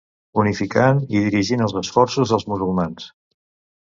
Unificant 0.43 1.01
i 1.15 1.21
dirigint 1.27 1.63
els 1.67 1.77
esforços 1.85 2.33
dels 2.35 2.47
musulmans. 2.55 3.11